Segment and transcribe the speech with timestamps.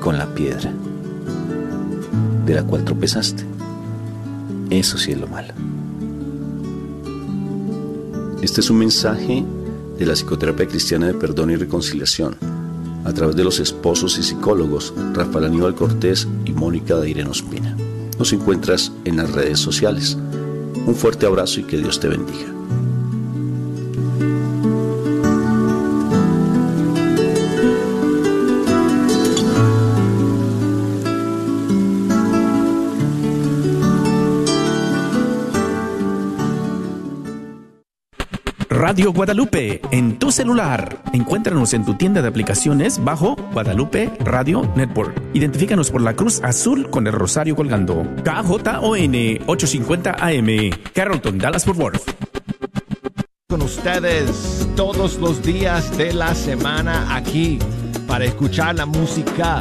[0.00, 0.72] con la piedra
[2.44, 3.44] de la cual tropezaste.
[4.70, 5.52] Eso sí es lo malo.
[8.42, 9.44] Este es un mensaje
[9.98, 12.36] de la psicoterapia cristiana de perdón y reconciliación
[13.04, 17.76] a través de los esposos y psicólogos Rafael Aníbal Cortés y Mónica de Irene Ospina.
[18.18, 20.16] Nos encuentras en las redes sociales.
[20.86, 22.55] Un fuerte abrazo y que Dios te bendiga.
[38.96, 41.02] Radio Guadalupe en tu celular.
[41.12, 45.20] Encuéntranos en tu tienda de aplicaciones bajo Guadalupe Radio Network.
[45.34, 48.06] Identifícanos por la cruz azul con el rosario colgando.
[48.24, 52.10] KJON 850 AM, Carrollton, Dallas Fort Worth.
[53.50, 57.58] Con ustedes todos los días de la semana aquí
[58.06, 59.58] para escuchar la música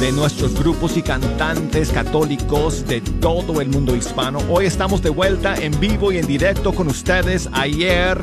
[0.00, 4.40] de nuestros grupos y cantantes católicos de todo el mundo hispano.
[4.48, 7.48] Hoy estamos de vuelta en vivo y en directo con ustedes.
[7.52, 8.18] Ayer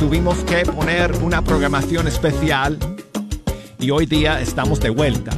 [0.00, 2.78] tuvimos que poner una programación especial
[3.78, 5.30] y hoy día estamos de vuelta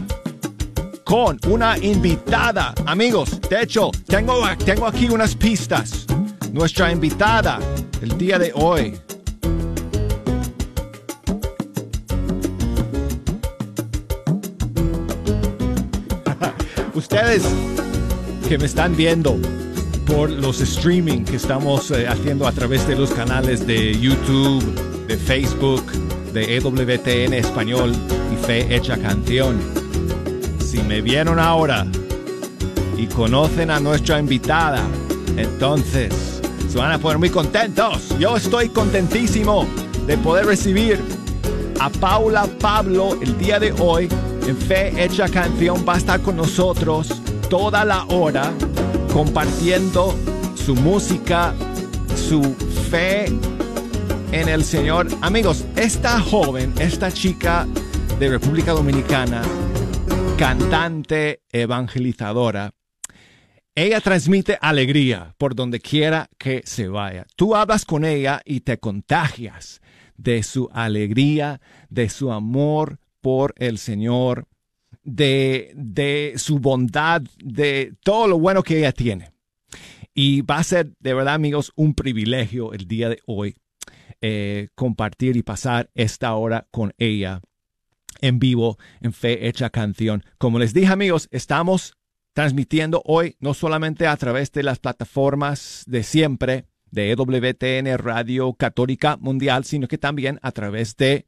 [1.03, 2.73] con una invitada.
[2.87, 6.07] Amigos, de hecho, tengo, tengo aquí unas pistas.
[6.53, 7.59] Nuestra invitada
[8.01, 8.95] el día de hoy
[16.95, 17.43] ustedes
[18.49, 19.37] que me están viendo
[20.07, 24.63] por los streaming que estamos eh, haciendo a través de los canales de YouTube,
[25.07, 25.85] de Facebook,
[26.33, 27.93] de EWTN Español
[28.33, 29.59] y Fe Hecha Canción.
[30.65, 31.87] Si me vieron ahora
[32.97, 34.83] y conocen a nuestra invitada,
[35.37, 38.15] entonces se van a poner muy contentos.
[38.19, 39.67] Yo estoy contentísimo
[40.07, 40.99] de poder recibir
[41.81, 44.09] a Paula Pablo el día de hoy
[44.47, 47.09] en Fe Hecha Canción va a estar con nosotros
[47.49, 48.53] toda la hora
[49.13, 50.15] compartiendo
[50.55, 51.55] su música,
[52.17, 52.43] su
[52.91, 53.27] fe
[54.33, 55.07] en el Señor.
[55.21, 57.67] Amigos, esta joven, esta chica
[58.19, 59.43] de República Dominicana,
[60.39, 62.73] cantante, evangelizadora,
[63.75, 67.27] ella transmite alegría por donde quiera que se vaya.
[67.37, 69.81] Tú hablas con ella y te contagias
[70.17, 74.49] de su alegría, de su amor, por el Señor,
[75.03, 79.33] de, de su bondad, de todo lo bueno que ella tiene.
[80.15, 83.57] Y va a ser, de verdad, amigos, un privilegio el día de hoy
[84.21, 87.41] eh, compartir y pasar esta hora con ella
[88.21, 90.23] en vivo en Fe Hecha Canción.
[90.39, 91.95] Como les dije, amigos, estamos
[92.35, 99.17] transmitiendo hoy no solamente a través de las plataformas de siempre de EWTN Radio Católica
[99.17, 101.27] Mundial, sino que también a través de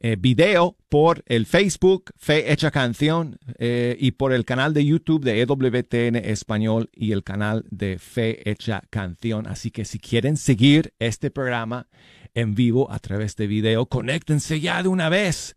[0.00, 5.24] eh, video por el Facebook Fe Hecha Canción eh, y por el canal de YouTube
[5.24, 9.48] de EWTN Español y el canal de Fe Hecha Canción.
[9.48, 11.88] Así que si quieren seguir este programa
[12.34, 15.56] en vivo a través de video, conéctense ya de una vez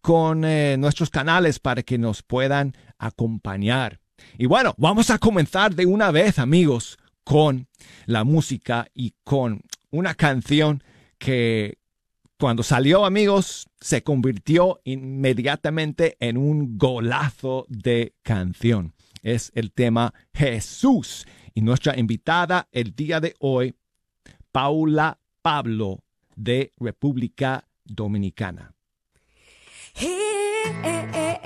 [0.00, 3.98] con eh, nuestros canales para que nos puedan acompañar.
[4.38, 7.66] Y bueno, vamos a comenzar de una vez, amigos, con
[8.06, 10.82] la música y con una canción
[11.18, 11.78] que,
[12.42, 18.94] cuando salió, amigos, se convirtió inmediatamente en un golazo de canción.
[19.22, 21.24] Es el tema Jesús.
[21.54, 23.76] Y nuestra invitada el día de hoy,
[24.50, 26.02] Paula Pablo,
[26.34, 28.74] de República Dominicana.
[29.94, 31.41] Jesús.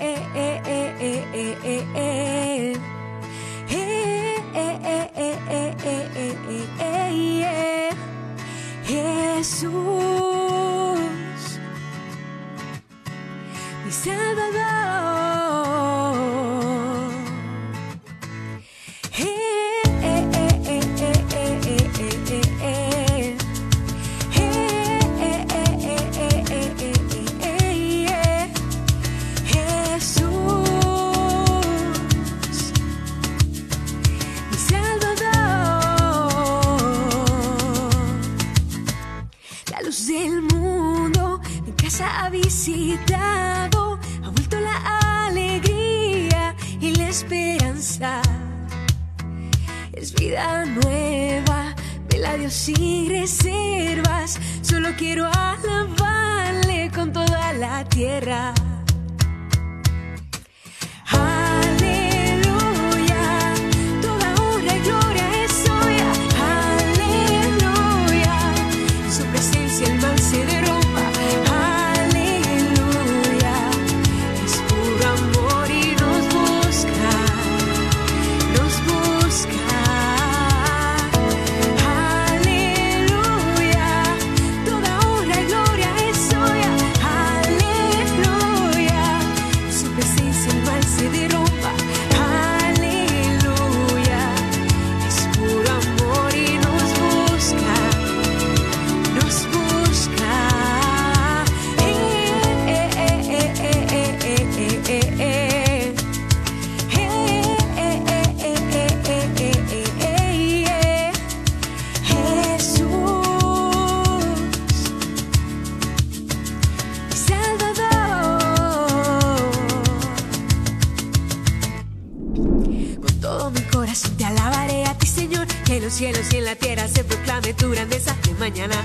[125.97, 128.75] Cielos y en la tierra se proclame tu grandeza de mañana,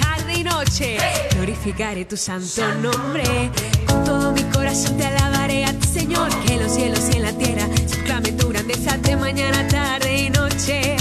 [0.00, 0.96] tarde y noche.
[1.32, 3.50] Glorificaré tu santo nombre.
[3.88, 6.28] Con todo mi corazón te alabaré a ti, Señor.
[6.46, 10.30] Que los cielos y en la tierra se proclame tu grandeza de mañana, tarde y
[10.30, 10.96] noche.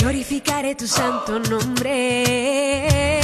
[0.00, 3.21] Glorificaré tu santo nombre.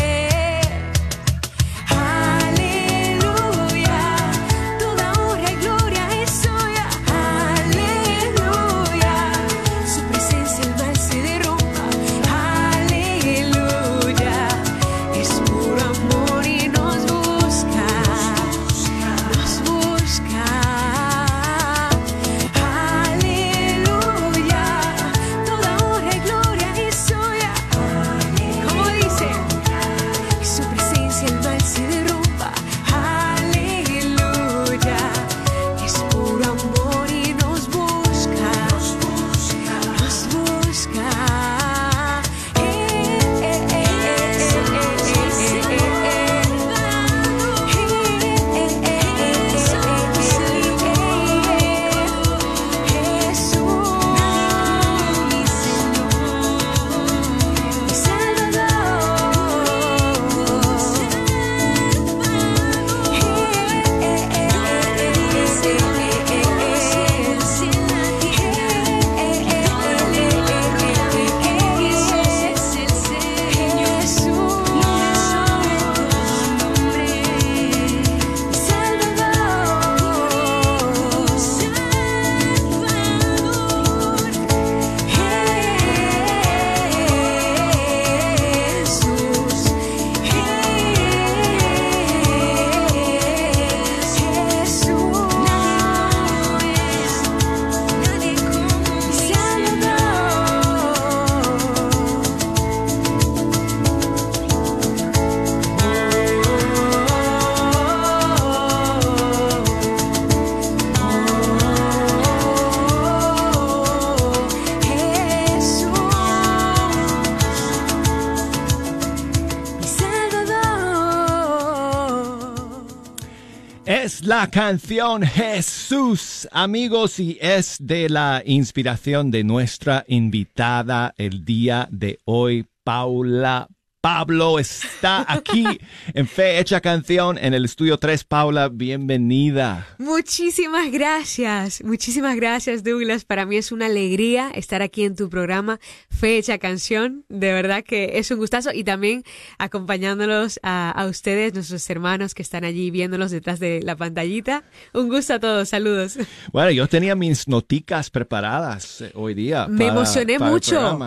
[124.39, 132.21] La canción Jesús, amigos, y es de la inspiración de nuestra invitada el día de
[132.25, 133.67] hoy, Paula
[134.11, 135.67] Pablo está aquí
[136.15, 138.25] en Fe Hecha Canción en el estudio 3.
[138.25, 139.87] Paula, bienvenida.
[139.99, 143.27] Muchísimas gracias, muchísimas gracias Douglas.
[143.27, 147.27] Para mí es una alegría estar aquí en tu programa Fe Hecha Canción.
[147.29, 149.25] De verdad que es un gustazo y también
[149.59, 154.65] acompañándolos a, a ustedes, nuestros hermanos que están allí viéndolos detrás de la pantallita.
[154.95, 156.17] Un gusto a todos, saludos.
[156.51, 159.69] Bueno, yo tenía mis noticas preparadas eh, hoy día.
[159.69, 160.99] Me emocioné mucho.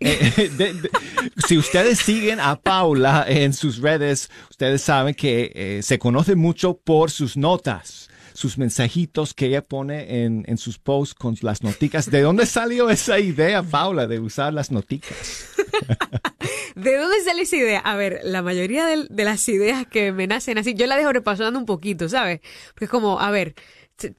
[0.00, 0.50] Eh,
[1.46, 6.76] si ustedes siguen a Paula en sus redes, ustedes saben que eh, se conoce mucho
[6.76, 12.10] por sus notas, sus mensajitos que ella pone en, en sus posts con las noticas.
[12.10, 15.56] ¿De dónde salió esa idea, Paula, de usar las noticas?
[16.74, 17.80] ¿De dónde sale esa idea?
[17.80, 21.58] A ver, la mayoría de, las ideas que me nacen así, yo la dejo repasando
[21.58, 22.40] un poquito, ¿sabes?
[22.68, 23.54] Porque es como, a ver,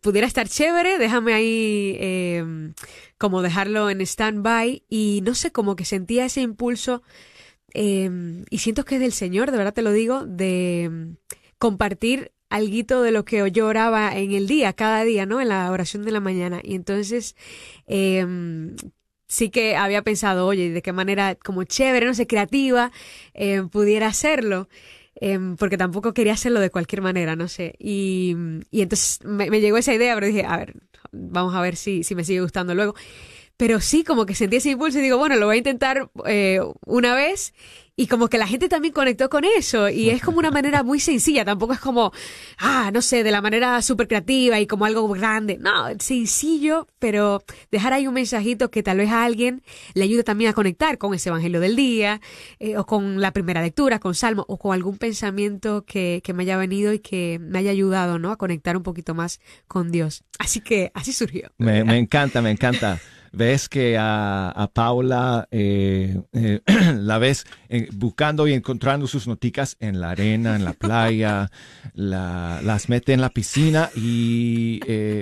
[0.01, 2.73] pudiera estar chévere, déjame ahí eh,
[3.19, 7.03] como dejarlo en stand-by y no sé, como que sentía ese impulso
[7.73, 8.09] eh,
[8.49, 11.15] y siento que es del Señor, de verdad te lo digo, de mm,
[11.59, 15.39] compartir algo de lo que yo oraba en el día, cada día, ¿no?
[15.39, 16.61] En la oración de la mañana.
[16.63, 17.35] Y entonces,
[17.85, 18.25] eh,
[19.27, 22.91] sí que había pensado, oye, de qué manera como chévere, no sé, creativa,
[23.71, 24.67] pudiera hacerlo.
[25.21, 27.75] Em, porque tampoco quería hacerlo de cualquier manera, no sé.
[27.79, 28.35] Y,
[28.71, 30.75] y entonces me, me, llegó esa idea, pero dije, a ver,
[31.11, 32.95] vamos a ver si, si me sigue gustando luego.
[33.59, 36.61] Pero sí, como que sentí ese impulso y digo, bueno, lo voy a intentar eh,
[36.85, 37.53] una vez
[37.97, 41.01] y como que la gente también conectó con eso y es como una manera muy
[41.01, 42.13] sencilla, tampoco es como,
[42.57, 47.43] ah, no sé, de la manera súper creativa y como algo grande, no, sencillo, pero
[47.69, 49.61] dejar ahí un mensajito que tal vez a alguien
[49.93, 52.21] le ayude también a conectar con ese Evangelio del día
[52.59, 56.43] eh, o con la primera lectura, con Salmo o con algún pensamiento que, que me
[56.43, 58.31] haya venido y que me haya ayudado, ¿no?
[58.31, 60.23] A conectar un poquito más con Dios.
[60.37, 61.51] Así que así surgió.
[61.57, 62.97] Me, me encanta, me encanta
[63.31, 66.61] ves que a, Paula eh, eh,
[66.95, 71.49] la ves eh, buscando y encontrando sus noticas en la arena, en la playa,
[71.93, 74.79] las mete en la piscina y,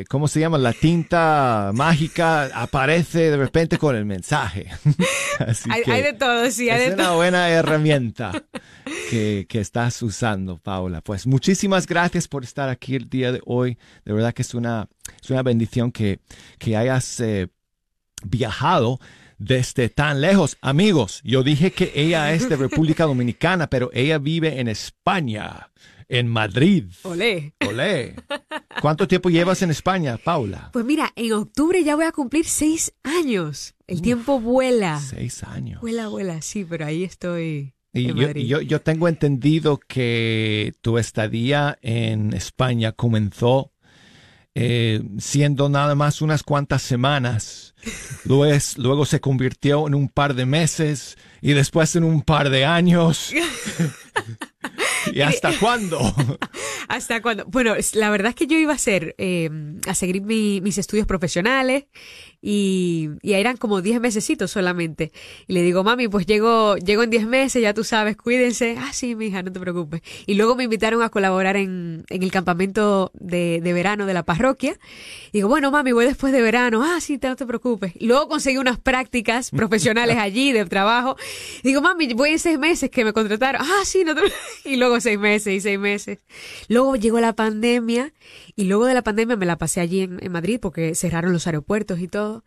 [0.10, 0.58] ¿cómo se llama?
[0.58, 4.68] La tinta mágica aparece de repente con el mensaje.
[5.70, 8.32] hay, de todo, sí, hay es una buena herramienta
[9.10, 11.02] que, estás usando, Paula.
[11.02, 13.78] Pues muchísimas gracias por estar aquí el día de hoy.
[14.06, 14.88] De verdad que es una,
[15.22, 16.20] es una bendición que,
[16.60, 17.22] que hayas
[18.24, 19.00] viajado
[19.38, 20.58] desde tan lejos.
[20.62, 25.72] Amigos, yo dije que ella es de República Dominicana, pero ella vive en España,
[26.08, 26.86] en Madrid.
[27.04, 27.54] Olé.
[27.68, 28.16] Olé.
[28.82, 30.70] ¿Cuánto tiempo llevas en España, Paula?
[30.74, 33.76] Pues mira, en octubre ya voy a cumplir seis años.
[33.88, 35.00] El tiempo vuela.
[35.00, 35.82] Seis años.
[35.82, 37.74] Vuela, vuela, sí, pero ahí estoy.
[37.94, 43.72] Y yo, yo tengo entendido que tu estadía en España comenzó
[44.60, 47.76] eh, siendo nada más unas cuantas semanas.
[48.26, 52.66] Luego, luego se convirtió en un par de meses y después en un par de
[52.66, 53.34] años.
[55.18, 56.00] ¿Y hasta cuándo?
[56.88, 57.46] ¿Hasta cuándo?
[57.46, 59.50] Bueno, la verdad es que yo iba a hacer, eh,
[59.88, 61.86] a seguir mi- mis estudios profesionales
[62.42, 65.12] y, y eran como 10 mesecitos solamente.
[65.48, 68.76] Y le digo, mami, pues llego, llego en 10 meses, ya tú sabes, cuídense.
[68.78, 70.02] Ah, sí, mija, no te preocupes.
[70.26, 74.24] Y luego me invitaron a colaborar en, en el campamento de, de verano de la
[74.24, 74.78] parroquia.
[75.32, 76.84] Y digo, bueno, mami, voy después de verano.
[76.86, 77.92] Ah, sí, te- no te preocupes.
[77.96, 81.18] Y luego conseguí unas prácticas profesionales allí de trabajo.
[81.64, 83.62] Y digo, mami, voy en seis meses que me contrataron.
[83.64, 84.22] Ah, sí, no te...
[84.66, 86.20] Y luego seis meses y seis meses.
[86.68, 88.14] Luego llegó la pandemia
[88.58, 92.02] y luego de la pandemia me la pasé allí en, Madrid porque cerraron los aeropuertos
[92.02, 92.44] y todo.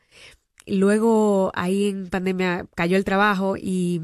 [0.67, 4.03] Luego ahí en pandemia cayó el trabajo y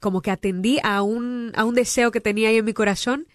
[0.00, 3.26] como que atendí a un, a un deseo que tenía ahí en mi corazón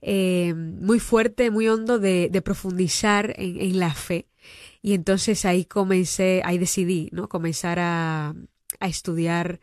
[0.00, 4.26] eh, muy fuerte, muy hondo de, de profundizar en, en la fe.
[4.80, 7.28] Y entonces ahí comencé, ahí decidí, ¿no?
[7.28, 8.34] Comenzar a,
[8.80, 9.60] a estudiar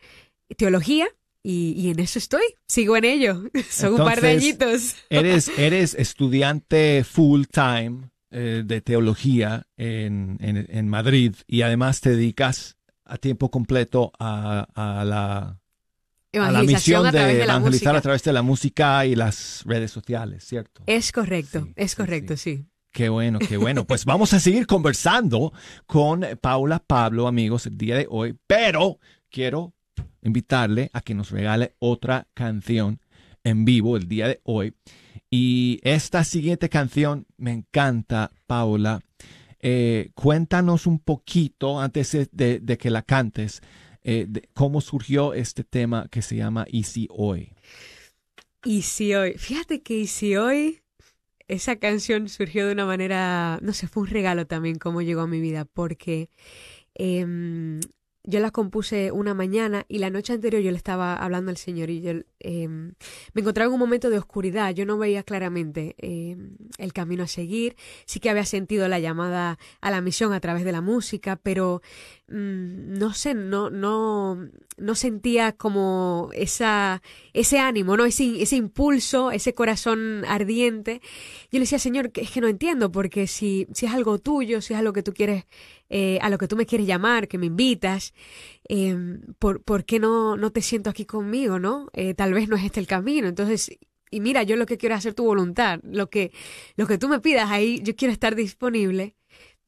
[0.56, 1.08] teología
[1.44, 2.42] y, y en eso estoy.
[2.66, 3.42] Sigo en ello.
[3.70, 4.96] Son un par de añitos.
[5.10, 12.10] Eres, eres estudiante full time eh, de teología en, en, en Madrid y además te
[12.10, 15.60] dedicas a tiempo completo a, a la,
[16.32, 17.98] a la misión a de de la evangelizar música.
[17.98, 20.82] a través de la música y las redes sociales, ¿cierto?
[20.86, 22.64] Es correcto, Sí, es sí, correcto, sí.
[22.90, 23.84] Qué bueno, qué bueno.
[23.86, 25.52] Pues vamos a seguir conversando
[25.86, 28.98] con Paula Pablo, amigos, el día de hoy, pero
[29.30, 29.74] quiero
[30.24, 33.00] invitarle a que nos regale otra canción
[33.44, 34.74] en vivo el día de hoy.
[35.30, 39.00] Y esta siguiente canción me encanta, Paula.
[39.60, 43.62] Eh, cuéntanos un poquito antes de, que la cantes,
[44.02, 47.52] eh, de cómo surgió este tema que se llama Y si hoy.
[48.64, 50.80] Y si hoy, fíjate que y si hoy
[51.48, 55.26] esa canción surgió de una manera, no sé, fue un regalo también como llegó a
[55.26, 56.30] mi vida, porque
[56.94, 57.80] em,
[58.24, 61.90] yo la compuse una mañana y la noche anterior yo le estaba hablando al Señor
[61.90, 62.94] y yo em,
[63.34, 67.26] me encontraba en un momento de oscuridad, yo no veía claramente em, el camino a
[67.26, 67.76] seguir,
[68.06, 71.82] sí que había sentido la llamada a la misión a través de la música, pero
[72.28, 77.02] mm, no sé, no, no, no sentía como esa,
[77.34, 78.06] ese ánimo, ¿no?
[78.06, 81.02] Ese, ese impulso, ese corazón ardiente.
[81.52, 84.72] Yo le decía, Señor, es que no entiendo, porque si, si es algo tuyo, si
[84.72, 85.44] es algo que tú quieres,
[85.96, 88.14] eh, a lo que tú me quieres llamar, que me invitas,
[88.68, 88.96] eh,
[89.38, 91.88] ¿por, ¿por qué no, no te siento aquí conmigo, no?
[91.92, 93.28] Eh, tal vez no es este el camino.
[93.28, 93.78] Entonces,
[94.10, 95.78] y mira, yo lo que quiero es hacer tu voluntad.
[95.84, 96.32] Lo que,
[96.74, 99.14] lo que tú me pidas ahí, yo quiero estar disponible.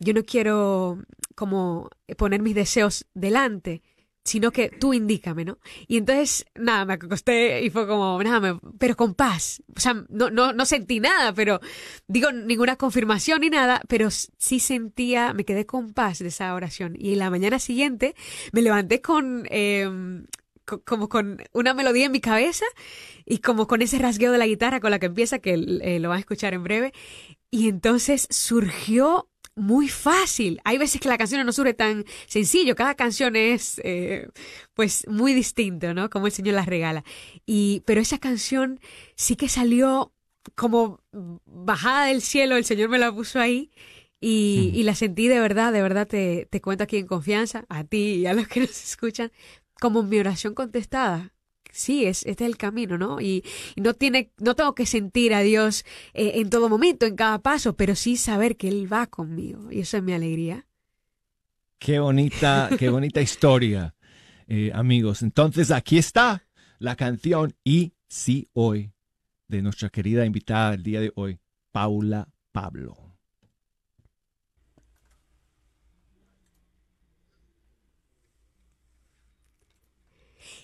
[0.00, 0.98] Yo no quiero
[1.36, 3.82] como poner mis deseos delante,
[4.26, 5.58] sino que tú indícame, ¿no?
[5.86, 9.62] Y entonces, nada, me acosté y fue como, nada, me- pero con paz.
[9.74, 11.60] O sea, no, no, no sentí nada, pero
[12.08, 16.94] digo, ninguna confirmación ni nada, pero sí sentía, me quedé con paz de esa oración.
[16.98, 18.14] Y la mañana siguiente
[18.52, 19.88] me levanté con, eh,
[20.64, 22.66] co- como con una melodía en mi cabeza
[23.24, 26.08] y como con ese rasgueo de la guitarra con la que empieza, que eh, lo
[26.08, 26.92] van a escuchar en breve.
[27.50, 30.60] Y entonces surgió muy fácil.
[30.64, 32.76] Hay veces que la canción no surge tan sencillo.
[32.76, 34.28] Cada canción es, eh,
[34.74, 36.10] pues, muy distinto, ¿no?
[36.10, 37.04] Como el Señor las regala.
[37.46, 38.80] Y, pero esa canción
[39.16, 40.12] sí que salió
[40.54, 41.00] como
[41.46, 42.56] bajada del cielo.
[42.56, 43.70] El Señor me la puso ahí.
[44.20, 47.84] Y, y la sentí de verdad, de verdad te, te cuento aquí en confianza, a
[47.84, 49.30] ti y a los que nos escuchan,
[49.80, 51.35] como mi oración contestada.
[51.76, 53.20] Sí, es, este es el camino, ¿no?
[53.20, 53.44] Y,
[53.76, 57.76] no tiene, no tengo que sentir a Dios eh, en todo momento, en cada paso,
[57.76, 59.70] pero sí saber que Él va conmigo.
[59.70, 60.66] Y eso es mi alegría.
[61.78, 63.94] Qué bonita, qué bonita historia,
[64.48, 65.22] eh, amigos.
[65.22, 66.46] Entonces aquí está
[66.78, 68.92] la canción Y si hoy
[69.48, 71.38] de nuestra querida invitada el día de hoy,
[71.72, 73.05] Paula Pablo.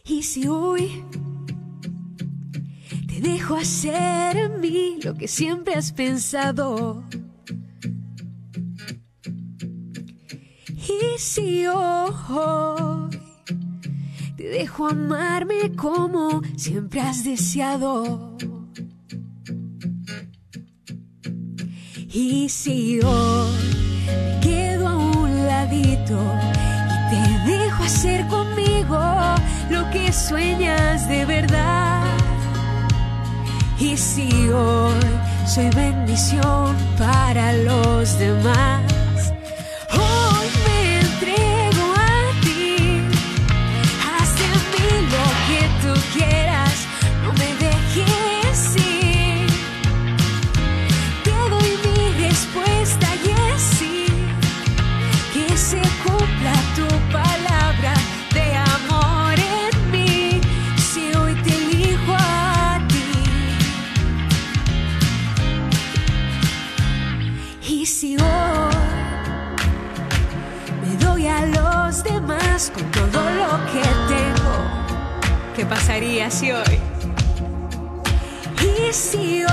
[0.05, 1.05] Y si hoy
[3.07, 7.05] te dejo hacer en mí lo que siempre has pensado.
[10.69, 12.11] Y si hoy
[14.37, 18.37] te dejo amarme como siempre has deseado.
[22.13, 23.53] Y si hoy
[24.07, 26.19] me quedo a un ladito
[27.11, 28.99] y te dejo hacer conmigo
[29.73, 32.05] lo que sueñas de verdad.
[33.79, 35.01] Y si hoy
[35.47, 38.81] soy bendición para los demás,
[75.55, 76.79] ¿Qué pasaría si hoy?
[78.63, 79.51] y si hoy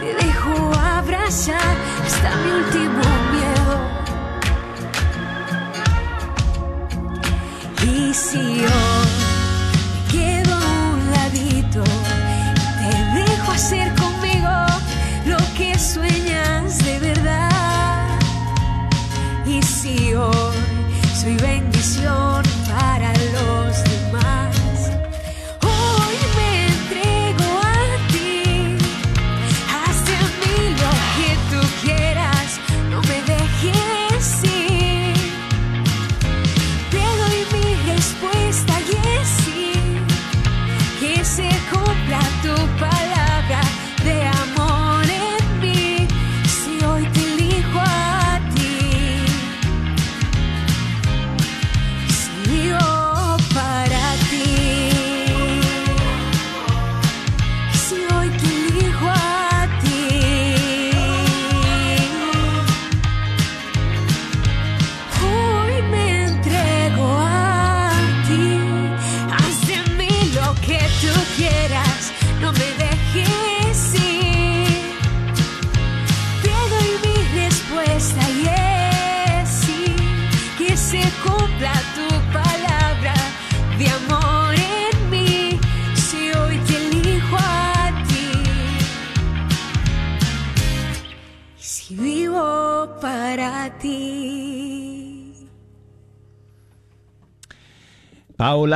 [0.00, 3.76] te dejo abrazar hasta mi último miedo,
[7.84, 9.21] y si hoy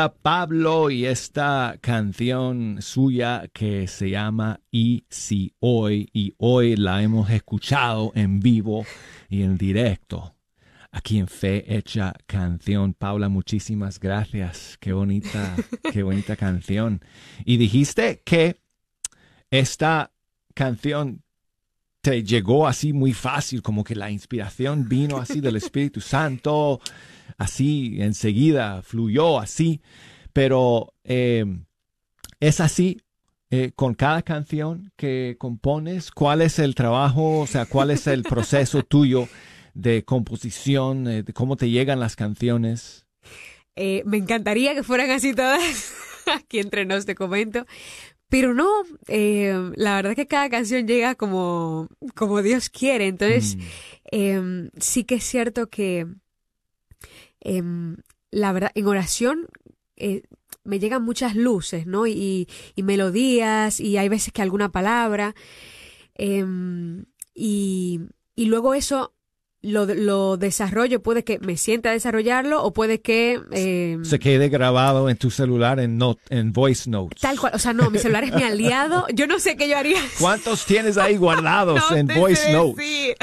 [0.04, 7.30] Pablo y esta canción suya que se llama Y si hoy, y hoy la hemos
[7.30, 8.84] escuchado en vivo
[9.30, 10.34] y en directo.
[10.92, 12.92] Aquí en Fe Hecha Canción.
[12.92, 14.76] Paula, muchísimas gracias.
[14.80, 15.56] Qué bonita,
[15.90, 17.00] qué bonita canción.
[17.46, 18.60] Y dijiste que
[19.50, 20.12] esta
[20.54, 21.22] canción
[22.02, 26.80] te llegó así muy fácil, como que la inspiración vino así del Espíritu Santo,
[27.38, 29.80] así enseguida, fluyó así,
[30.32, 31.44] pero eh,
[32.40, 33.00] es así
[33.50, 38.22] eh, con cada canción que compones, ¿cuál es el trabajo, o sea, cuál es el
[38.22, 39.28] proceso tuyo
[39.74, 43.06] de composición, eh, de cómo te llegan las canciones?
[43.76, 45.92] Eh, me encantaría que fueran así todas.
[46.34, 47.66] Aquí entre nos te comento.
[48.28, 48.68] Pero no,
[49.06, 53.06] eh, la verdad que cada canción llega como, como Dios quiere.
[53.06, 53.60] Entonces, Mm.
[54.10, 56.06] em, sí que es cierto que
[57.46, 57.96] em,
[58.30, 59.46] la verdad, en oración
[59.96, 60.22] eh,
[60.64, 62.06] me llegan muchas luces, ¿no?
[62.06, 65.34] Y, y melodías, y hay veces que alguna palabra.
[66.14, 68.00] em, y,
[68.36, 69.15] y luego eso
[69.66, 73.40] lo, lo desarrollo, puede que me sienta a desarrollarlo o puede que...
[73.52, 77.20] em, Se quede grabado en tu celular en, not- en voice notes.
[77.20, 79.06] Tal cual, o sea, no, mi celular es mi aliado.
[79.12, 80.00] Yo no sé qué yo haría.
[80.18, 82.76] ¿Cuántos tienes ahí guardados No en voice sé notes?
[82.76, 83.16] decir.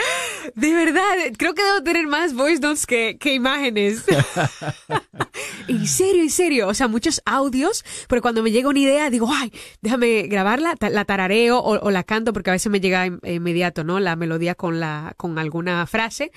[0.55, 1.01] De verdad,
[1.37, 4.03] creo que debo tener más voice notes que, que imágenes.
[5.67, 6.67] en serio, en serio.
[6.67, 9.51] O sea, muchos audios, pero cuando me llega una idea digo, ay,
[9.81, 13.83] déjame grabarla, la tarareo o, o la canto porque a veces me llega in- inmediato,
[13.83, 13.99] ¿no?
[13.99, 16.31] La melodía con, la, con alguna frase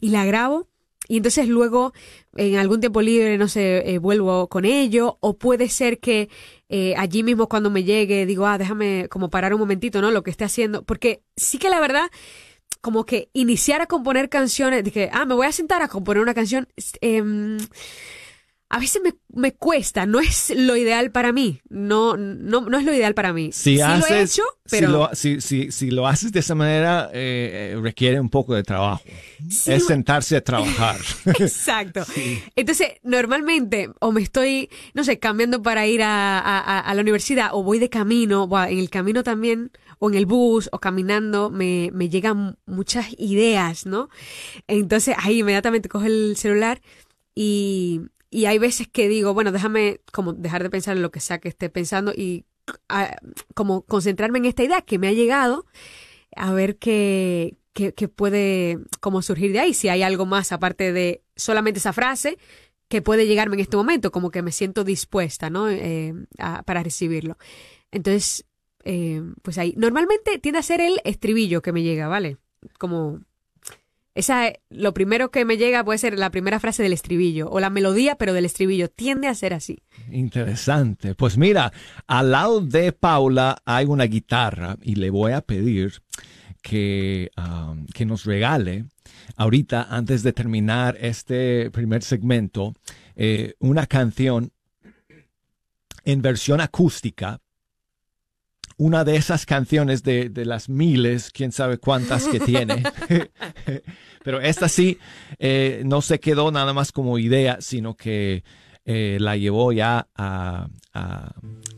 [0.00, 0.68] y la grabo.
[1.08, 1.92] Y entonces luego,
[2.36, 5.18] en algún tiempo libre, no sé, eh, vuelvo con ello.
[5.20, 6.28] O puede ser que
[6.68, 10.10] eh, allí mismo cuando me llegue digo, ah, déjame como parar un momentito, ¿no?
[10.10, 10.84] Lo que esté haciendo.
[10.84, 12.10] Porque sí que la verdad,
[12.80, 16.34] como que iniciar a componer canciones, dije, ah, me voy a sentar a componer una
[16.34, 16.68] canción,
[17.00, 17.58] em,
[18.74, 22.84] a veces me, me cuesta, no es lo ideal para mí, no, no, no es
[22.86, 23.52] lo ideal para mí.
[23.52, 26.40] Si sí haces, lo he hecho, si pero lo, si, si- si lo haces de
[26.40, 29.02] esa manera, eh, eh, requiere un poco de trabajo.
[29.50, 30.96] Sí, es sentarse a trabajar.
[31.38, 32.02] Exacto.
[32.56, 37.62] Entonces, normalmente, o me estoy, no sé, cambiando para ir a, a- la universidad, o
[37.62, 42.08] voy de camino, en el camino también, o en el bus o caminando me, me
[42.08, 44.08] llegan muchas ideas, ¿no?
[44.66, 46.80] Entonces ahí inmediatamente cojo el celular
[47.34, 48.00] y,
[48.32, 51.38] y hay veces que digo, bueno, déjame como dejar de pensar en lo que sea
[51.38, 52.46] que esté pensando y
[52.88, 53.14] ah,
[53.54, 55.66] como concentrarme en esta idea que me ha llegado
[56.34, 60.92] a ver qué, qué, qué puede como surgir de ahí, si hay algo más aparte
[60.92, 62.38] de solamente esa frase
[62.88, 65.68] que puede llegarme en este momento, como que me siento dispuesta, ¿no?
[65.70, 66.14] Eh,
[66.66, 67.38] para recibirlo.
[67.90, 68.44] Entonces,
[68.84, 72.36] eh, pues ahí, normalmente tiende a ser el estribillo que me llega, ¿vale?
[72.78, 73.20] Como,
[74.14, 77.70] esa, lo primero que me llega puede ser la primera frase del estribillo, o la
[77.70, 79.82] melodía, pero del estribillo, tiende a ser así.
[80.10, 81.14] Interesante.
[81.14, 81.72] Pues mira,
[82.06, 86.02] al lado de Paula hay una guitarra y le voy a pedir
[86.62, 88.84] que, um, que nos regale
[89.36, 92.74] ahorita, antes de terminar este primer segmento,
[93.16, 94.52] eh, una canción
[96.04, 97.40] en versión acústica.
[98.78, 102.82] Una de esas canciones de, de las miles, quién sabe cuántas que tiene.
[104.24, 104.98] Pero esta sí
[105.38, 108.44] eh, no se quedó nada más como idea, sino que
[108.84, 111.32] eh, la llevó ya a, a-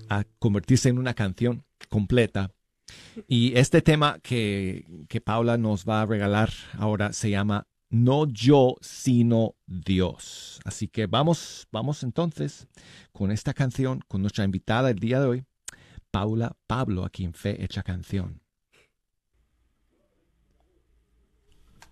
[0.09, 2.51] a convertirse en una canción completa.
[3.29, 8.77] Y este tema que, que Paula nos va a regalar ahora se llama No yo,
[8.81, 10.61] sino Dios.
[10.65, 12.69] Así que vamos, vamos entonces
[13.13, 15.45] con esta canción, con nuestra invitada el día de hoy,
[16.15, 18.41] Paula Pablo, aquí en Fe Hecha Canción.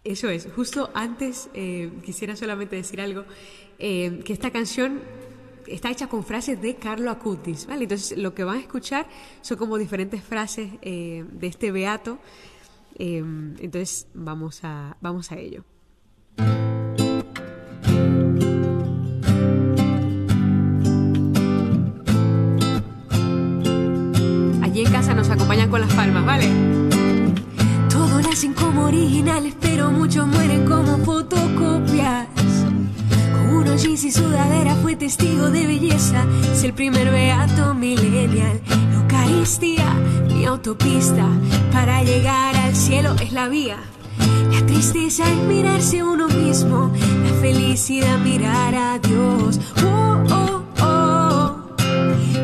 [0.05, 3.25] Eso es, justo antes eh, quisiera solamente decir algo,
[3.81, 5.01] eh, que esta canción
[5.67, 7.83] está hecha con frases de Carlo Acutis, ¿vale?
[7.83, 9.09] Entonces lo que van a escuchar
[9.41, 12.21] son como diferentes frases eh, de este beato,
[12.95, 15.65] entonces vamos a, vamos a ello.
[28.93, 32.27] Originales, pero muchos mueren como fotocopias.
[33.33, 36.27] Con unos jeans y sudadera fue testigo de belleza.
[36.53, 38.61] Es el primer beato millennial.
[38.95, 39.95] Eucaristía,
[40.29, 41.27] mi autopista.
[41.73, 43.79] Para llegar al cielo es la vía.
[44.51, 46.93] La tristeza es mirarse a uno mismo.
[47.25, 49.59] La felicidad mirar a Dios.
[49.85, 51.57] Oh, oh, oh.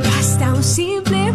[0.03, 1.31] Basta un simple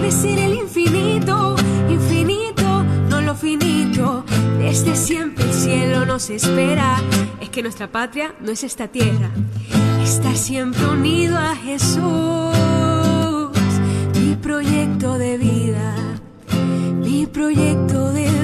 [0.00, 1.56] debe ser el infinito,
[1.88, 4.24] infinito, no lo finito.
[4.58, 6.96] Desde siempre el cielo nos espera.
[7.40, 9.30] Es que nuestra patria no es esta tierra,
[10.02, 12.00] Estar siempre unido a Jesús.
[14.18, 15.94] Mi proyecto de vida,
[16.96, 18.39] mi proyecto de vida.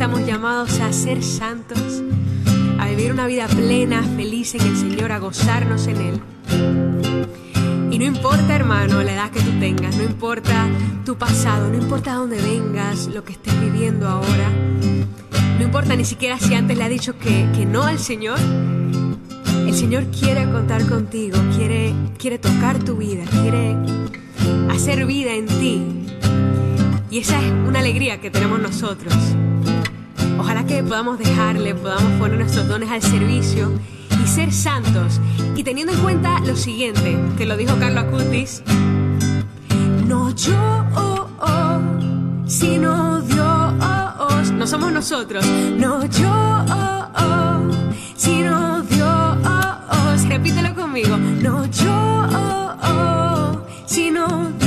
[0.00, 2.02] Estamos llamados a ser santos,
[2.78, 6.20] a vivir una vida plena, feliz en el Señor, a gozarnos en Él.
[7.90, 10.68] Y no importa, hermano, la edad que tú tengas, no importa
[11.04, 14.48] tu pasado, no importa dónde vengas, lo que estés viviendo ahora,
[15.58, 18.38] no importa ni siquiera si antes le ha dicho que, que no al Señor,
[19.66, 23.76] el Señor quiere contar contigo, quiere, quiere tocar tu vida, quiere
[24.70, 25.82] hacer vida en ti.
[27.10, 29.12] Y esa es una alegría que tenemos nosotros.
[30.40, 33.70] Ojalá que podamos dejarle, podamos poner nuestros dones al servicio
[34.24, 35.20] y ser santos.
[35.54, 38.62] Y teniendo en cuenta lo siguiente, que lo dijo Carlos Acutis,
[40.06, 40.56] No yo,
[40.96, 41.80] oh, oh,
[42.46, 44.50] sino Dios.
[44.52, 45.44] no somos nosotros,
[45.76, 47.70] No yo, oh,
[48.16, 50.24] sino Dios.
[50.26, 52.26] repítelo conmigo, No yo,
[53.84, 54.26] sino
[54.58, 54.59] Dios.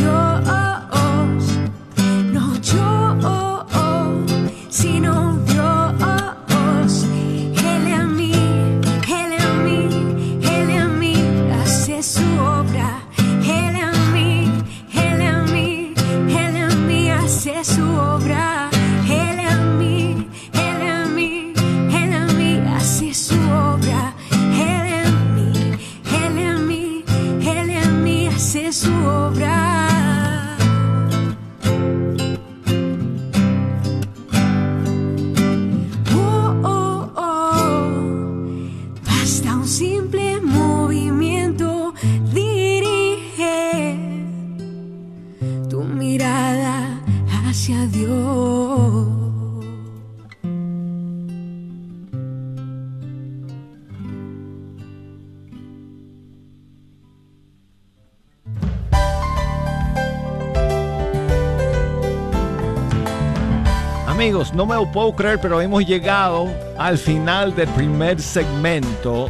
[64.51, 69.29] No me lo puedo creer, pero hemos llegado al final del primer segmento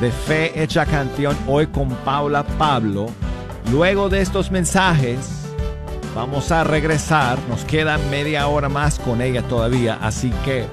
[0.00, 3.06] de Fe Hecha Canción hoy con Paula Pablo.
[3.72, 5.46] Luego de estos mensajes,
[6.14, 7.38] vamos a regresar.
[7.48, 10.66] Nos queda media hora más con ella todavía, así que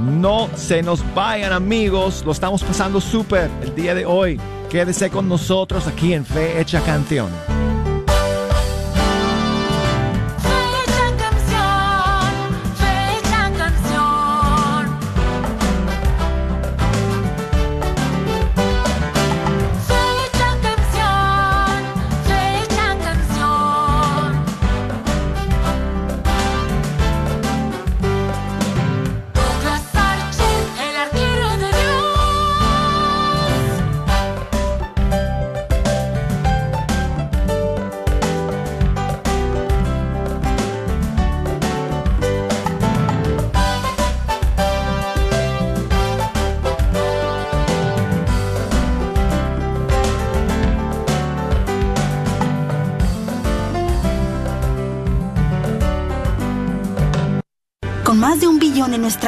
[0.00, 2.22] no se nos vayan amigos.
[2.26, 4.38] Lo estamos pasando súper el día de hoy.
[4.68, 7.30] Quédese con nosotros aquí en Fe Hecha Canción.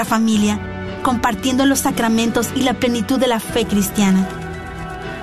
[0.07, 0.59] Familia,
[1.03, 4.27] compartiendo los sacramentos y la plenitud de la fe cristiana.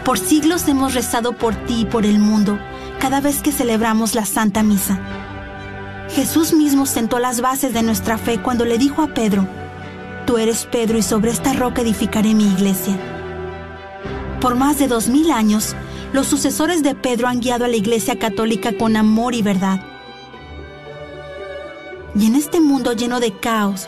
[0.06, 2.60] Por siglos hemos rezado por ti y por el mundo
[3.00, 5.00] cada vez que celebramos la Santa Misa.
[6.10, 9.48] Jesús mismo sentó las bases de nuestra fe cuando le dijo a Pedro,
[10.28, 12.96] Tú eres Pedro y sobre esta roca edificaré mi iglesia.
[14.39, 15.76] Por más de dos mil años,
[16.13, 19.82] los sucesores de Pedro han guiado a la Iglesia Católica con amor y verdad
[22.15, 23.88] y en este mundo lleno de caos,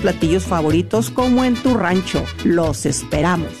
[0.01, 2.23] platillos favoritos como en tu rancho.
[2.43, 3.51] Los esperamos.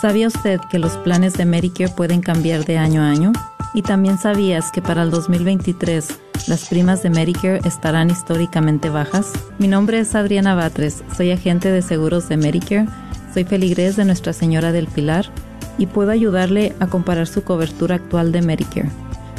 [0.00, 3.32] ¿Sabía usted que los planes de Medicare pueden cambiar de año a año?
[3.74, 6.08] Y también sabías que para el 2023
[6.46, 9.32] las primas de Medicare estarán históricamente bajas.
[9.58, 12.86] Mi nombre es Adriana Batres, soy agente de seguros de Medicare,
[13.34, 15.26] soy feligrés de Nuestra Señora del Pilar
[15.76, 19.07] y puedo ayudarle a comparar su cobertura actual de Medicare.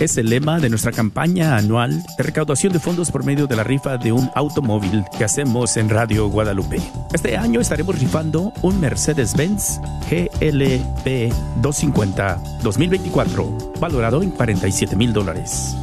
[0.00, 3.64] es el lema de nuestra campaña anual de recaudación de fondos por medio de la
[3.64, 6.80] rifa de un automóvil que hacemos en Radio Guadalupe.
[7.12, 11.32] Este año estaremos rifando un Mercedes-Benz GLP
[11.62, 15.76] 250 2024, valorado en 47 mil dólares.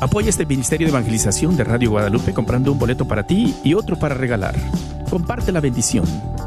[0.00, 3.96] Apoya este Ministerio de Evangelización de Radio Guadalupe comprando un boleto para ti y otro
[3.96, 4.56] para regalar.
[5.10, 6.04] Comparte la bendición.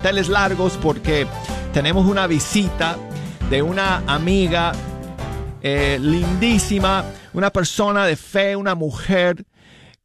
[0.05, 1.25] Teles largos porque
[1.73, 2.95] tenemos una visita
[3.49, 4.71] de una amiga
[5.63, 9.47] eh, lindísima, una persona de fe, una mujer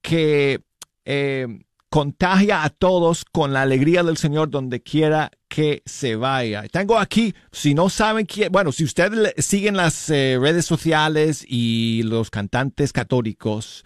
[0.00, 0.62] que
[1.04, 1.46] eh,
[1.90, 6.62] contagia a todos con la alegría del Señor donde quiera que se vaya.
[6.72, 12.04] Tengo aquí, si no saben quién, bueno, si ustedes siguen las eh, redes sociales y
[12.04, 13.84] los cantantes católicos,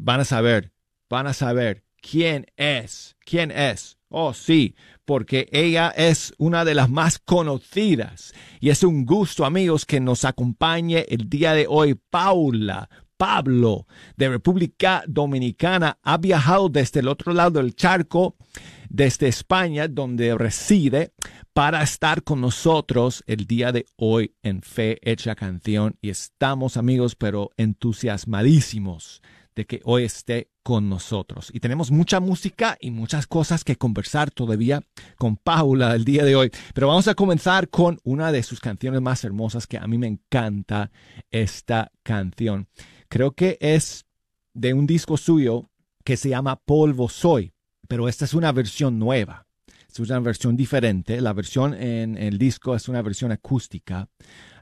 [0.00, 0.72] van a saber,
[1.10, 3.98] van a saber quién es, quién es.
[4.08, 8.34] Oh, sí, porque ella es una de las más conocidas.
[8.60, 12.88] Y es un gusto, amigos, que nos acompañe el día de hoy Paula.
[13.16, 13.86] Pablo
[14.16, 18.36] de República Dominicana ha viajado desde el otro lado del charco,
[18.88, 21.12] desde España, donde reside,
[21.52, 25.96] para estar con nosotros el día de hoy en Fe Hecha Canción.
[26.02, 29.22] Y estamos, amigos, pero entusiasmadísimos
[29.54, 31.50] de que hoy esté con nosotros.
[31.52, 34.82] Y tenemos mucha música y muchas cosas que conversar todavía
[35.16, 36.50] con Paula el día de hoy.
[36.72, 40.08] Pero vamos a comenzar con una de sus canciones más hermosas que a mí me
[40.08, 40.90] encanta
[41.30, 42.66] esta canción.
[43.08, 44.06] Creo que es
[44.54, 45.70] de un disco suyo
[46.02, 47.52] que se llama Polvo Soy,
[47.86, 49.46] pero esta es una versión nueva.
[49.92, 51.20] Es una versión diferente.
[51.20, 54.08] La versión en el disco es una versión acústica.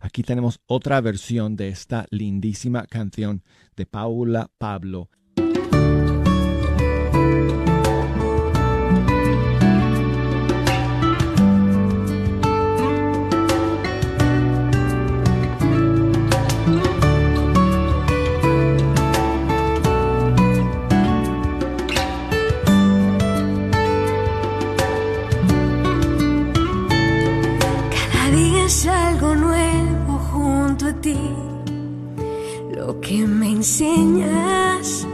[0.00, 3.42] Aquí tenemos otra versión de esta lindísima canción
[3.76, 5.08] de Paula Pablo.
[33.62, 35.06] Enseñas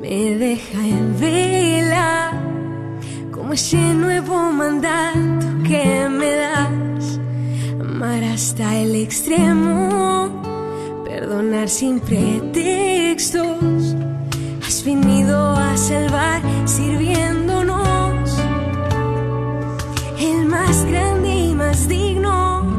[0.00, 2.32] me deja en vela,
[3.32, 7.18] como ese nuevo mandato que me das.
[7.80, 10.30] Amar hasta el extremo,
[11.04, 13.96] perdonar sin pretextos.
[14.64, 18.38] Has venido a salvar sirviéndonos.
[20.20, 22.76] El más grande y más digno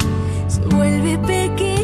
[0.48, 1.75] se vuelve pequeño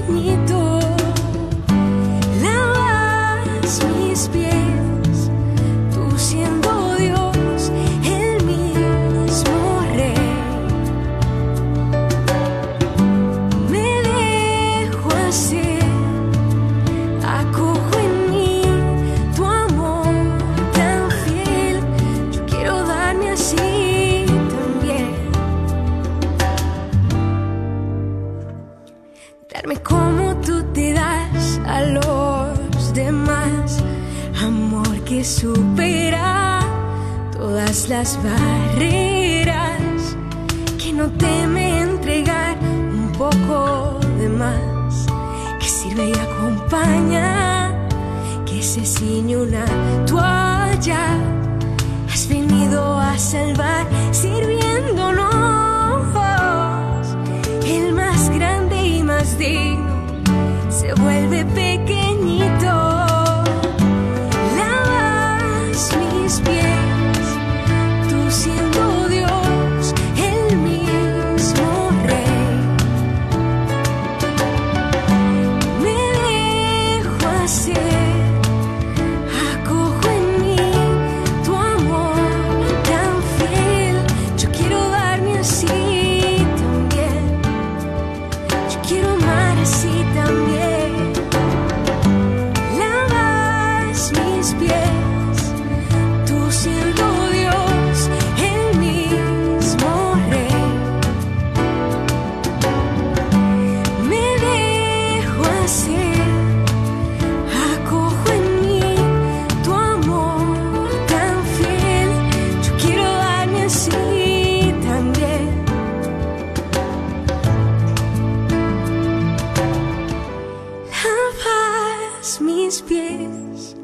[122.39, 123.75] mis pies,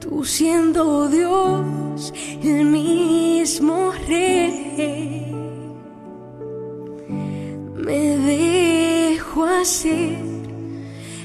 [0.00, 2.12] tú siendo Dios,
[2.42, 5.34] el mismo rey.
[7.74, 10.18] Me dejo hacer,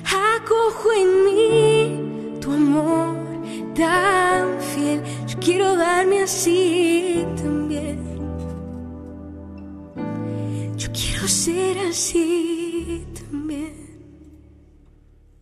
[0.04, 3.16] acojo en mí tu amor
[3.76, 5.04] tan fiel.
[5.28, 8.00] Yo quiero darme así también.
[10.78, 13.06] Yo quiero ser así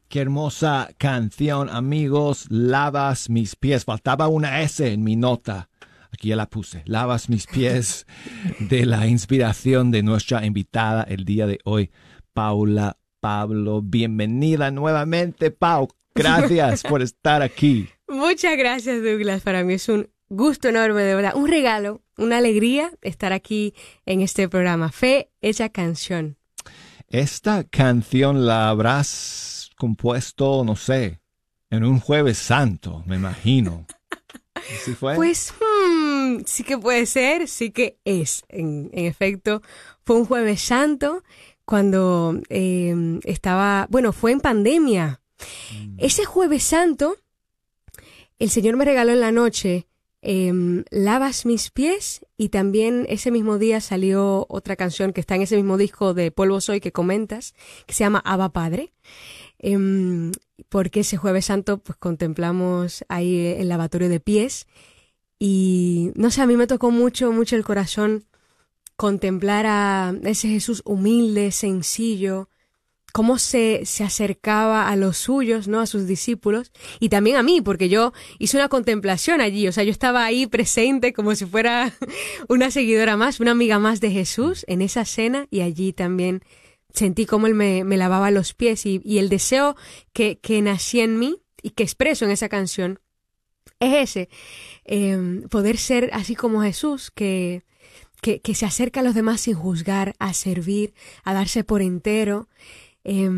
[0.09, 2.45] Qué hermosa canción, amigos.
[2.49, 3.83] Lavas mis pies.
[3.83, 5.69] Faltaba una S en mi nota.
[6.11, 6.81] Aquí ya la puse.
[6.85, 8.07] Lavas mis pies
[8.59, 11.91] de la inspiración de nuestra invitada el día de hoy,
[12.33, 13.81] Paula Pablo.
[13.81, 15.89] Bienvenida nuevamente, Pau.
[16.15, 17.89] Gracias por estar aquí.
[18.07, 19.41] Muchas gracias, Douglas.
[19.41, 21.35] Para mí es un gusto enorme, de verdad.
[21.35, 23.73] Un regalo, una alegría estar aquí
[24.05, 24.89] en este programa.
[24.89, 26.37] Fe hecha canción.
[27.09, 29.46] Esta canción la habrás
[29.77, 31.21] compuesto, no sé,
[31.69, 33.85] en un jueves santo, me imagino.
[34.83, 35.15] ¿Sí fue?
[35.15, 38.43] Pues hmm, sí que puede ser, sí que es.
[38.49, 39.61] En, en efecto,
[40.03, 41.23] fue un jueves santo
[41.67, 45.19] cuando eh, estaba, bueno, fue en pandemia.
[45.97, 47.17] Ese jueves santo,
[48.39, 49.85] el Señor me regaló en la noche
[50.21, 55.41] em, Lavas mis pies y también ese mismo día salió otra canción que está en
[55.41, 57.53] ese mismo disco de Polvo Soy que comentas,
[57.85, 58.93] que se llama Abba Padre.
[59.59, 60.31] Em,
[60.69, 64.67] porque ese jueves santo pues contemplamos ahí el lavatorio de pies
[65.39, 68.25] y no sé, a mí me tocó mucho, mucho el corazón
[68.95, 72.49] contemplar a ese Jesús humilde, sencillo,
[73.13, 75.79] cómo se, se acercaba a los suyos, ¿no?
[75.79, 79.83] A sus discípulos y también a mí, porque yo hice una contemplación allí, o sea,
[79.83, 81.93] yo estaba ahí presente como si fuera
[82.49, 86.43] una seguidora más, una amiga más de Jesús en esa cena y allí también
[86.97, 89.75] sentí cómo él me, lavaba los pies y, el deseo
[90.13, 92.99] que, que nacía en mí y que expreso en esa canción
[93.79, 94.29] es ese,
[94.85, 97.63] eh, poder ser así como Jesús, que,
[98.21, 100.93] que, se acerca a los demás sin juzgar, a servir,
[101.23, 102.47] a darse por entero.
[103.03, 103.29] Eh,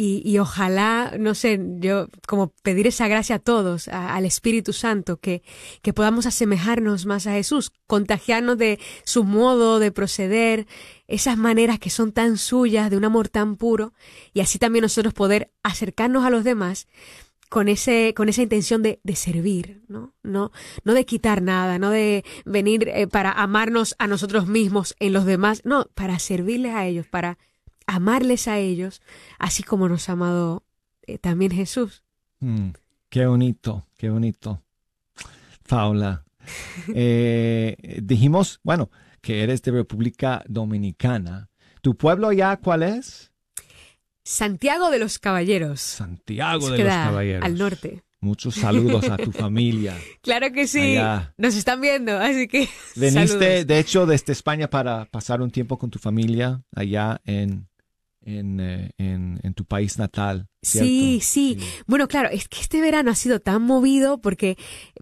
[0.00, 4.72] y, y, ojalá, no sé, yo como pedir esa gracia a todos, a, al Espíritu
[4.72, 5.42] Santo, que,
[5.82, 10.68] que podamos asemejarnos más a Jesús, contagiarnos de su modo de proceder,
[11.08, 13.92] esas maneras que son tan suyas, de un amor tan puro,
[14.32, 16.86] y así también nosotros poder acercarnos a los demás
[17.48, 20.52] con ese con esa intención de, de, servir no no
[20.84, 25.24] no de quitar nada no de venir eh, para amarnos a nosotros mismos en los
[25.24, 27.38] demás no para servirles a ellos para
[27.88, 29.02] amarles a ellos
[29.38, 30.64] así como nos ha amado
[31.06, 32.04] eh, también Jesús
[32.40, 32.68] mm,
[33.08, 34.62] qué bonito qué bonito
[35.68, 36.24] Paula
[36.94, 41.48] eh, dijimos bueno que eres de República Dominicana
[41.80, 43.32] tu pueblo ya cuál es
[44.28, 45.80] Santiago de los Caballeros.
[45.80, 47.44] Santiago de los Caballeros.
[47.46, 48.02] Al norte.
[48.20, 49.96] Muchos saludos a tu familia.
[50.20, 50.98] Claro que sí.
[50.98, 51.32] Allá.
[51.38, 52.68] Nos están viendo, así que.
[52.94, 53.66] Veniste, saludos.
[53.66, 57.67] de hecho, desde España para pasar un tiempo con tu familia allá en,
[58.22, 60.48] en, eh, en, en tu país natal.
[60.62, 60.88] ¿cierto?
[60.88, 64.56] Sí, sí, sí, Bueno, claro, es que este verano ha sido tan movido porque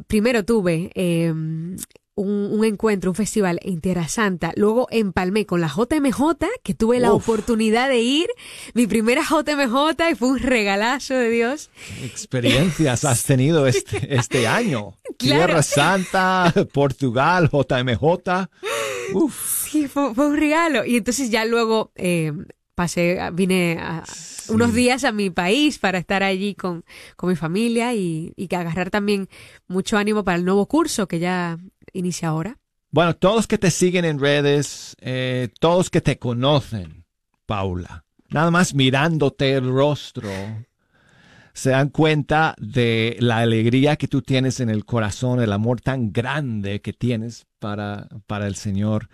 [0.07, 1.33] primero tuve eh,
[2.17, 4.53] un, un, encuentro, un festival en Tierra Santa.
[4.57, 6.21] Luego empalmé con la JMJ,
[6.63, 7.23] que tuve la Uf.
[7.29, 8.27] oportunidad de ir.
[8.75, 11.71] Mi primera JMJ y fue un regalazo de Dios.
[11.99, 14.95] ¿Qué experiencias has tenido este, este año?
[15.19, 15.47] Claro.
[15.47, 18.03] Tierra Santa, Portugal, JMJ.
[19.15, 19.67] Uf.
[19.71, 20.85] Sí, fue, fue, un regalo.
[20.85, 22.33] Y entonces ya luego eh,
[22.77, 24.53] pasé, vine a, sí.
[24.53, 26.85] unos días a mi país para estar allí con,
[27.17, 29.29] con mi familia y, y agarrar también
[29.67, 31.59] mucho ánimo para el nuevo curso que ya
[31.93, 32.59] inicia ahora?
[32.91, 37.05] Bueno, todos que te siguen en redes, eh, todos que te conocen,
[37.45, 40.31] Paula, nada más mirándote el rostro,
[41.53, 46.13] se dan cuenta de la alegría que tú tienes en el corazón, el amor tan
[46.13, 49.09] grande que tienes para, para el Señor.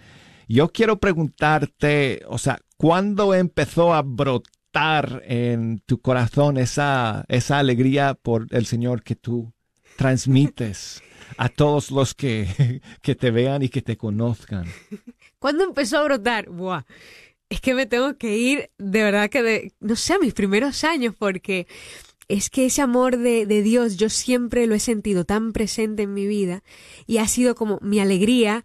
[0.49, 8.14] Yo quiero preguntarte, o sea, ¿cuándo empezó a brotar en tu corazón esa, esa alegría
[8.14, 9.53] por el Señor que tú
[9.97, 11.03] transmites?
[11.36, 14.66] a todos los que, que te vean y que te conozcan.
[15.38, 16.49] ¿Cuándo empezó a brotar?
[16.51, 16.84] Buah.
[17.49, 20.84] Es que me tengo que ir, de verdad que de, no sé, a mis primeros
[20.84, 21.66] años, porque
[22.28, 26.14] es que ese amor de, de, Dios yo siempre lo he sentido tan presente en
[26.14, 26.62] mi vida
[27.07, 28.64] y ha sido como mi alegría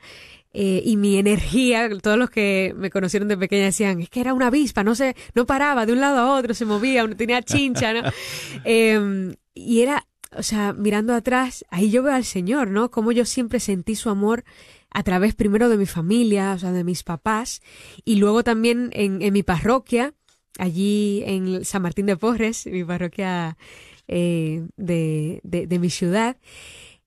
[0.60, 1.88] eh, y mi energía.
[2.01, 5.16] Todos los que me conocieron de pequeña decían, es que era una avispa, no se,
[5.36, 8.01] no paraba de un lado a otro, se movía, tenía chincha, ¿no?
[8.66, 12.89] eh, y era o sea, mirando atrás, ahí yo veo al Señor, ¿no?
[12.89, 14.45] Como yo siempre sentí su amor
[14.89, 17.62] a través primero de mi familia, o sea, de mis papás,
[18.03, 20.16] y luego también en, en mi parroquia,
[20.58, 23.58] allí en San Martín de Porres, mi parroquia
[24.08, 26.38] eh, de, de, de mi ciudad,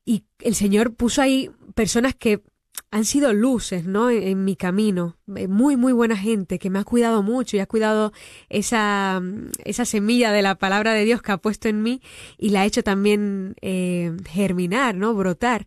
[0.04, 2.42] y el Señor puso ahí personas que
[2.90, 4.10] han sido luces, ¿no?
[4.10, 5.16] En, mi camino.
[5.36, 8.12] Eh, Muy, muy buena gente que me ha cuidado mucho y ha cuidado
[8.48, 12.02] esa, mm, esa semilla de la palabra de Dios que ha puesto en mí
[12.38, 15.14] y la ha hecho también eh, germinar, ¿no?
[15.14, 15.66] Brotar.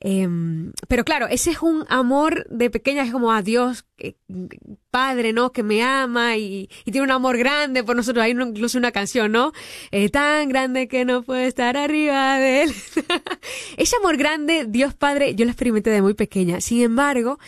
[0.00, 4.14] Em, pero claro, ese es un amor de pequeña, es como a Dios, eh,
[4.90, 5.52] Padre, ¿no?
[5.52, 8.24] Que me ama y, tiene un amor grande por nosotros.
[8.24, 9.52] Hay incluso una canción, ¿no?
[9.90, 12.74] Eh, tan grande que no puede estar arriba de él.
[13.76, 16.60] ese amor grande, Dios Padre, yo lo experimenté de muy pequeña.
[16.60, 17.38] Sin embargo,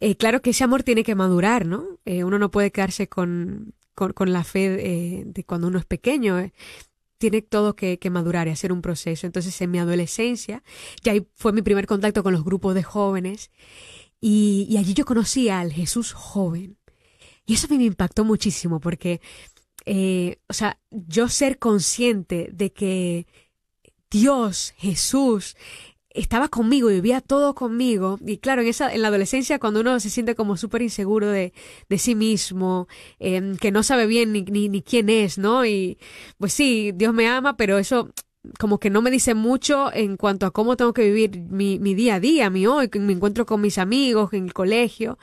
[0.00, 1.84] eh, claro que ese amor tiene que madurar, ¿no?
[2.06, 6.50] Eh, uno no puede quedarse con, con, la fe de cuando uno es pequeño.
[7.18, 9.26] Tiene todo que, que madurar y hacer un proceso.
[9.26, 10.62] Entonces, en mi adolescencia,
[11.02, 13.50] ya ahí fue mi primer contacto con los grupos de jóvenes.
[14.20, 16.76] Y, y allí yo conocí al Jesús joven.
[17.46, 19.20] Y eso a mí me impactó muchísimo porque,
[19.84, 23.26] eh, o sea, yo ser consciente de que
[24.10, 25.56] Dios, Jesús,
[26.14, 28.18] estaba conmigo vivía todo conmigo.
[28.24, 31.52] Y claro, en esa, en la adolescencia, cuando uno se siente como súper inseguro de,
[31.88, 32.88] de sí mismo,
[33.18, 35.66] eh, que no sabe bien ni, ni, ni quién es, ¿no?
[35.66, 35.98] Y
[36.38, 38.10] pues sí, Dios me ama, pero eso
[38.58, 41.94] como que no me dice mucho en cuanto a cómo tengo que vivir mi, mi
[41.94, 45.18] día a día, mi hoy, mi encuentro con mis amigos en el colegio,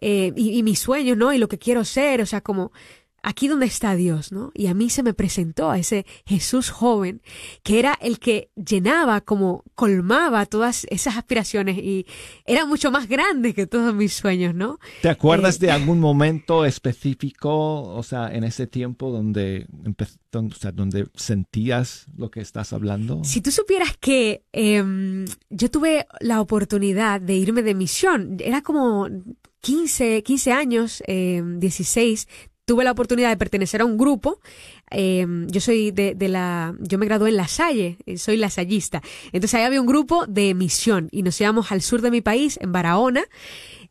[0.00, 1.32] eh, y, y mis sueños, ¿no?
[1.32, 2.72] Y lo que quiero ser, o sea, como
[3.22, 4.50] aquí donde está Dios, ¿no?
[4.54, 7.22] Y a mí se me presentó a ese Jesús joven,
[7.62, 12.06] que era el que llenaba, como colmaba todas esas aspiraciones y
[12.46, 14.78] era mucho más grande que todos mis sueños, ¿no?
[15.02, 19.66] ¿Te acuerdas Eh, de algún momento específico, o sea, en ese tiempo donde,
[20.32, 23.22] o sea, donde sentías lo que estás hablando?
[23.24, 29.08] Si tú supieras que em, yo tuve la oportunidad de irme de misión, era como
[29.60, 32.28] 15, 15 años, em, 16,
[32.68, 34.40] tuve la oportunidad de pertenecer a un grupo.
[34.90, 39.02] em, yo soy de, de la, yo me gradué en La Salle, eh, soy lasallista.
[39.32, 42.58] Entonces ahí había un grupo de misión y nos íbamos al sur de mi país,
[42.60, 43.24] en Barahona,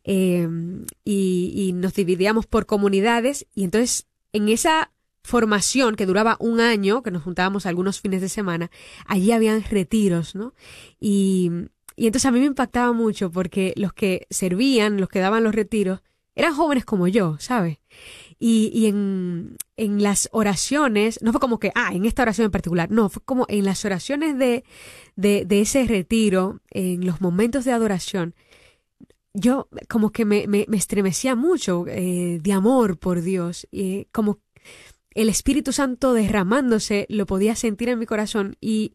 [0.04, 4.92] em, y, y nos dividíamos por comunidades y entonces en esa
[5.24, 8.70] formación que duraba un año, que nos juntábamos algunos fines de semana,
[9.06, 10.54] allí habían retiros, ¿no?
[11.00, 11.50] Y,
[11.96, 15.54] y entonces a mí me impactaba mucho porque los que servían, los que daban los
[15.54, 16.00] retiros,
[16.38, 17.78] eran jóvenes como yo, ¿sabes?
[18.40, 22.90] Y, en, en las oraciones, no fue como que, ah, en esta oración en particular,
[22.90, 24.64] no, fue como en las oraciones de,
[25.16, 28.34] de, de ese retiro, en los momentos de adoración,
[29.34, 34.38] yo como que me, me, me estremecía mucho eh, de amor por Dios, y como
[35.10, 38.94] el Espíritu Santo derramándose, lo podía sentir en mi corazón y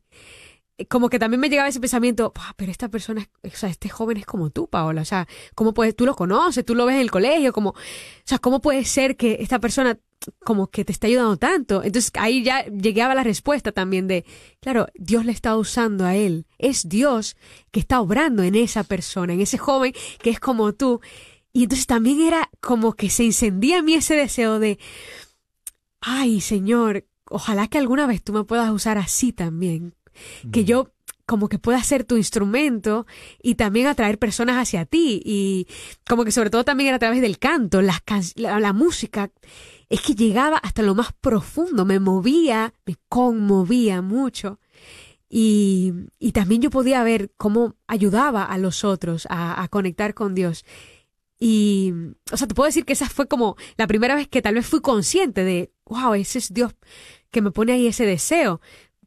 [0.89, 4.17] como que también me llegaba ese pensamiento, "Buah, pero esta persona, o sea, este joven
[4.17, 7.01] es como tú, Paola, o sea, ¿cómo puedes, tú lo conoces, tú lo ves en
[7.01, 7.75] el colegio, como, o
[8.25, 9.99] sea, ¿cómo puede ser que esta persona
[10.43, 11.83] como que te está ayudando tanto?
[11.83, 14.25] Entonces ahí ya llegaba la respuesta también de,
[14.61, 17.35] claro, Dios le está usando a él, es Dios
[17.71, 21.01] que está obrando en esa persona, en ese joven que es como tú.
[21.53, 24.79] Y entonces también era como que se encendía en mí ese deseo de,
[26.01, 29.93] ay, Señor, ojalá que alguna vez tú me puedas usar así también.
[30.51, 30.91] Que yo
[31.25, 33.05] como que pueda ser tu instrumento
[33.41, 35.21] y también atraer personas hacia ti.
[35.23, 35.67] Y
[36.07, 39.31] como que sobre todo también era a través del canto, las can- la, la música.
[39.89, 44.59] Es que llegaba hasta lo más profundo, me movía, me conmovía mucho.
[45.29, 50.35] Y, y también yo podía ver cómo ayudaba a los otros a, a conectar con
[50.35, 50.65] Dios.
[51.39, 51.91] Y,
[52.31, 54.65] o sea, te puedo decir que esa fue como la primera vez que tal vez
[54.65, 56.73] fui consciente de, wow, ese es Dios
[57.31, 58.61] que me pone ahí ese deseo.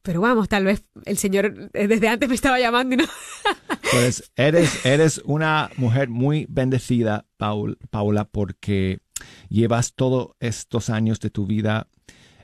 [0.06, 3.04] Pero vamos, tal vez el Señor eh, desde antes me estaba llamando y no.
[3.92, 9.00] Pues eres, eres una mujer muy bendecida, Paul, Paula, porque
[9.48, 11.88] llevas todos estos años de tu vida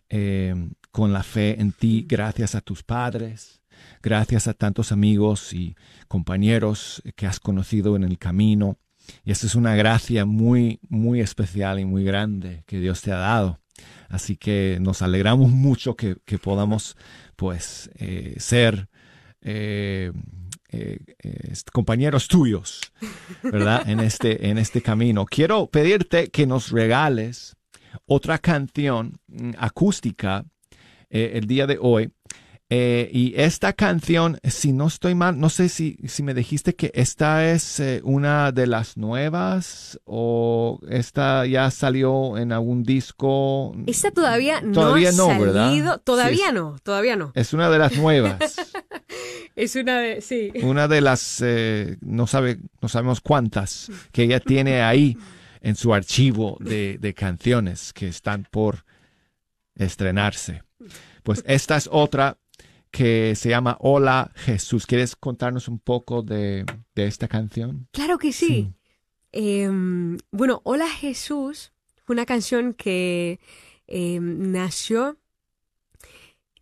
[0.08, 0.54] eh,
[0.90, 3.62] con la fe en ti, gracias a tus padres,
[4.02, 5.76] gracias a tantos amigos y
[6.08, 8.78] compañeros que has conocido en el camino.
[9.24, 13.18] Y esa es una gracia muy, muy especial y muy grande que Dios te ha
[13.18, 13.61] dado.
[14.08, 16.96] Así que nos alegramos mucho que, podamos,
[17.36, 18.88] pues, eh, ser
[19.40, 20.12] eh,
[20.70, 20.98] eh,
[21.72, 22.80] compañeros tuyos,
[23.42, 23.88] ¿verdad?
[23.88, 25.24] En este, en este camino.
[25.24, 27.56] Quiero pedirte que nos regales
[28.06, 30.44] otra canción mm, acústica
[31.08, 32.10] el día de hoy.
[32.74, 36.90] Eh, y esta canción, si no estoy mal, no sé si, si me dijiste que
[36.94, 43.76] esta es eh, una de las nuevas o esta ya salió en algún disco.
[43.86, 45.68] Esa todavía no Todavía ha no, ¿verdad?
[45.68, 45.98] salido.
[45.98, 47.32] Todavía Sí, no, todavía no.
[47.34, 48.38] Es una de las nuevas.
[49.54, 50.50] Es una de, sí.
[50.62, 55.18] una de las, eh, no, sabe, no sabemos cuántas, que ella tiene ahí
[55.60, 58.86] en su archivo de, de canciones que están por
[59.74, 60.62] estrenarse.
[61.22, 62.38] Pues esta es otra
[62.92, 64.86] que se llama Hola Jesús.
[64.86, 66.64] ¿Quieres contarnos un poco de,
[66.94, 67.88] esta canción?
[67.90, 68.72] Claro que sí.
[69.32, 71.72] Em, bueno, Hola Jesús
[72.04, 73.40] fue una canción que
[73.86, 75.16] em, nació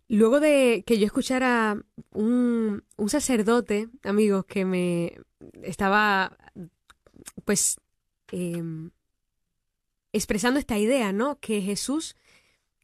[0.07, 1.77] luego de que yo escuchara
[2.11, 5.19] un, un sacerdote, amigos, que me
[5.63, 6.37] estaba,
[7.43, 7.77] pues,
[8.31, 8.91] em,
[10.13, 11.39] expresando esta idea, ¿no?
[11.39, 12.15] Que Jesús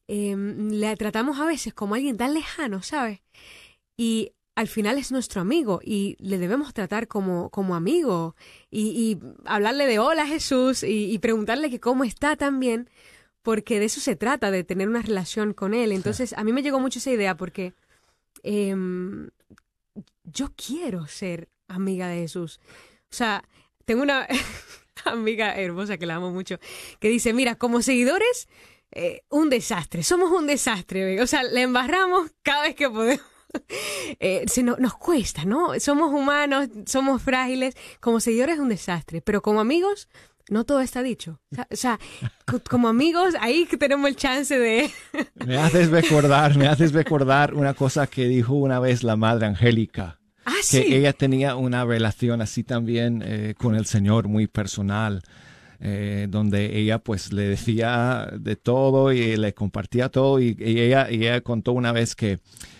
[0.07, 3.19] le tratamos a veces como alguien tan lejano, ¿sabes?
[3.97, 8.35] Y al final es nuestro amigo y le debemos tratar como, como amigo
[8.71, 12.89] y, hablarle de hola Jesús y, preguntarle que cómo está también,
[13.43, 15.91] porque de eso se trata, de tener una relación con él.
[15.91, 17.75] Entonces, a mí me llegó mucho esa idea porque
[18.41, 19.29] em,
[20.23, 22.59] yo quiero ser amiga de Jesús.
[23.11, 23.43] O sea,
[23.85, 24.27] tengo una
[25.05, 26.57] amiga hermosa que la amo mucho,
[26.99, 28.47] que dice, mira, como seguidores,
[28.91, 33.25] eh, un desastre, somos un desastre, o sea, le embarramos cada vez que podemos.
[34.19, 35.79] Eh, se nos cuesta, ¿no?
[35.79, 37.75] Somos humanos, somos frágiles.
[38.01, 40.09] Como seguidores es un desastre, pero como amigos
[40.49, 41.39] no todo está dicho.
[41.71, 41.99] O sea,
[42.69, 44.89] como amigos, ahí que tenemos el chance de...
[45.45, 50.19] me haces recordar, me haces recordar una cosa que dijo una vez la madre Angélica.
[50.45, 55.21] Ah, que ella tenía una relación así también eh, con el Señor muy personal.
[55.79, 61.17] Eh, donde ella pues le decía de todo y le compartía todo y, ella, y
[61.17, 62.39] ella contó una vez que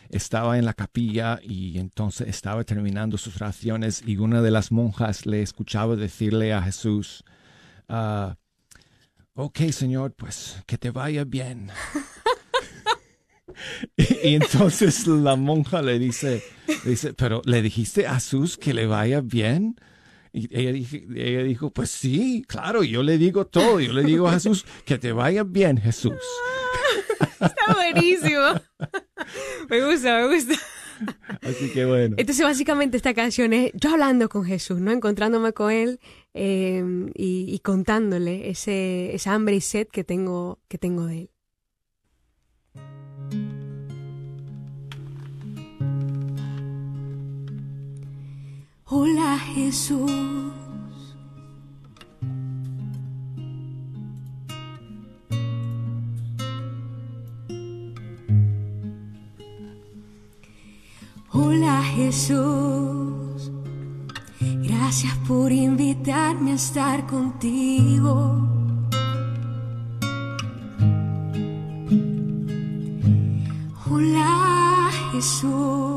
[0.10, 5.28] estaba en la capilla y entonces estaba terminando sus oraciones y una de las monjas
[5.28, 7.24] le escuchaba decirle a Jesús,
[7.88, 8.34] uh,
[9.36, 11.70] ok Señor, pues que te vaya bien.
[13.96, 16.42] y, entonces la monja le dice,
[16.84, 19.76] dice, pero ¿le dijiste a Jesús que le vaya bien?
[20.38, 24.34] Y ella, ella dijo, pues sí, claro, yo le digo todo, yo le digo a
[24.34, 26.14] Jesús, que te vaya bien Jesús.
[27.42, 28.62] Está buenísimo.
[29.70, 30.54] Me gusta, me gusta.
[31.42, 32.16] Así que bueno.
[32.18, 34.92] Entonces, básicamente, esta canción es yo hablando con Jesús, ¿no?
[34.92, 36.00] Encontrándome con Él
[36.34, 41.30] em, y, contándole ese, esa hambre y sed que tengo, que tengo de Él.
[48.90, 50.10] Hola Jesús.
[61.34, 63.52] Hola Jesús,
[64.40, 68.48] gracias por invitarme a estar contigo.
[73.90, 75.97] Hola Jesús,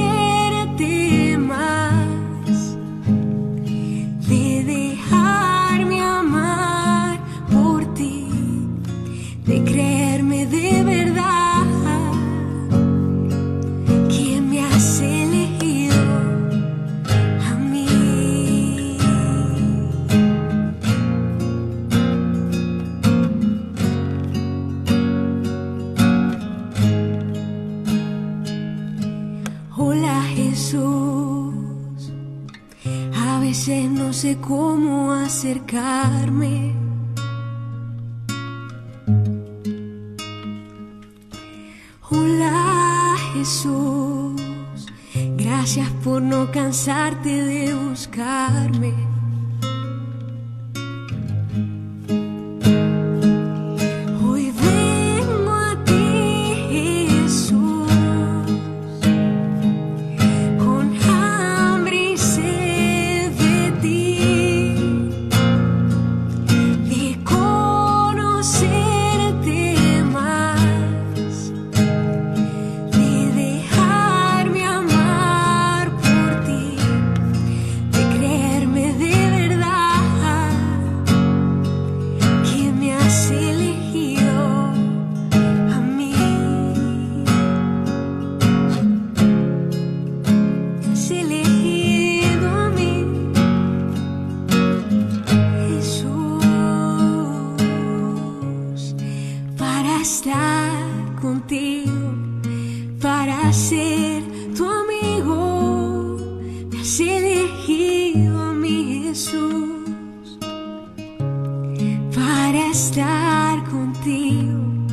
[112.71, 114.87] estar contigo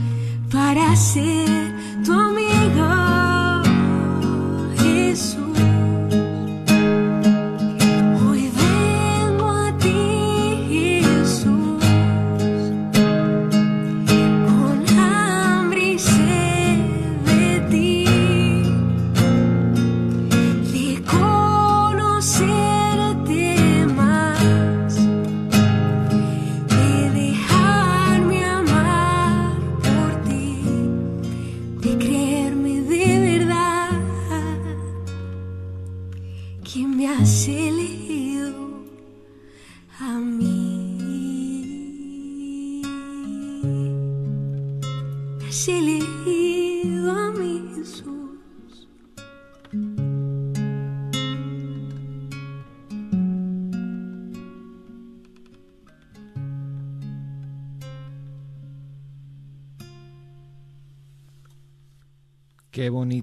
[0.50, 1.57] para ser.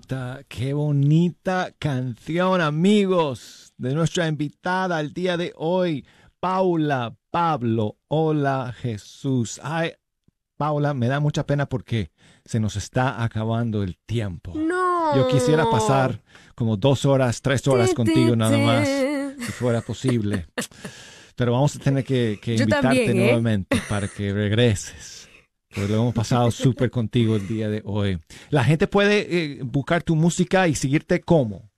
[0.06, 6.06] Bonita, qué bonita canción, amigos, de nuestra invitada al día de hoy,
[6.40, 7.98] Paula Pablo.
[8.08, 9.60] Hola, Jesús.
[9.64, 9.94] Ay,
[10.58, 12.12] Paula, me da mucha pena porque
[12.44, 14.54] se nos está acabando el tiempo.
[14.56, 15.16] No.
[15.16, 16.22] Yo quisiera pasar
[16.54, 20.46] como dos horas, tres horas contigo nada más, si fuera posible.
[21.36, 23.24] Pero vamos a tener que, invitarte también, ¿eh?
[23.24, 25.25] nuevamente para que regreses.
[25.76, 28.18] Porque lo hemos pasado súper contigo el día de hoy.
[28.50, 31.70] La gente puede eh, buscar tu música y seguirte como.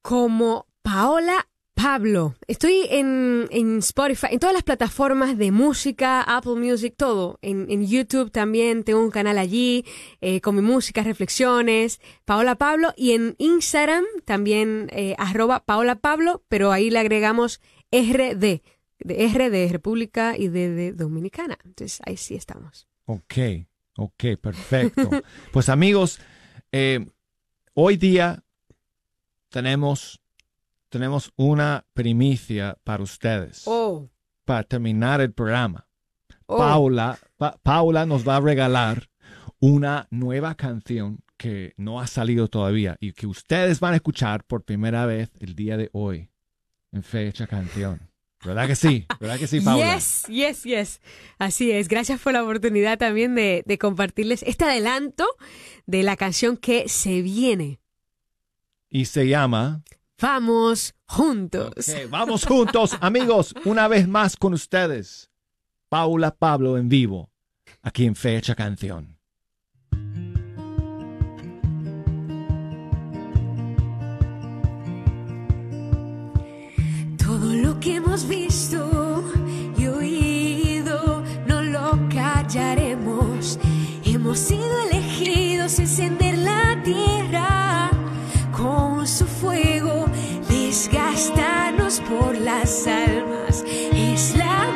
[0.00, 2.36] Como Paola Pablo.
[2.46, 7.40] Estoy en, en Spotify, en todas las plataformas de música, Apple Music, todo.
[7.42, 9.84] En, en YouTube también tengo un canal allí
[10.20, 12.94] eh, con mi música, reflexiones, Paola Pablo.
[12.96, 17.60] Y en Instagram también eh, arroba Paola Pablo, pero ahí le agregamos
[17.90, 18.62] RD,
[19.00, 21.58] de R de República y D de Dominicana.
[21.64, 22.86] Entonces ahí sí estamos.
[23.06, 23.34] Ok,
[23.96, 25.10] ok, perfecto.
[25.52, 26.20] pues amigos,
[26.72, 27.06] eh,
[27.74, 28.42] hoy día
[29.48, 30.20] tenemos,
[30.88, 34.08] tenemos una primicia para ustedes, Oh,
[34.44, 35.88] para terminar el programa.
[36.46, 36.58] oh.
[36.58, 39.08] Paula, Pa- Paula nos va a regalar
[39.60, 44.64] una nueva canción que no ha salido todavía y que ustedes van a escuchar por
[44.64, 46.30] primera vez el día de hoy
[46.92, 48.00] en fecha canción.
[48.44, 49.06] ¿Verdad que sí?
[49.18, 49.94] ¿Verdad que sí, Paula?
[49.94, 51.00] Yes, yes, yes.
[51.38, 51.88] Así es.
[51.88, 55.26] Gracias por la oportunidad también de, de compartirles este adelanto
[55.86, 57.80] de la canción que se viene.
[58.88, 59.82] Y se llama...
[60.18, 61.74] Vamos juntos.
[62.08, 65.30] Vamos juntos, amigos, una vez más con ustedes.
[65.88, 67.30] Paula Pablo en vivo,
[67.82, 69.15] aquí en Fecha Canción.
[77.62, 79.22] Lo que hemos visto
[79.78, 83.58] y oído no lo callaremos.
[84.04, 87.90] Hemos sido elegidos encender la tierra
[88.56, 90.06] con su fuego,
[90.48, 93.64] desgastarnos por las almas.
[93.92, 94.75] Es la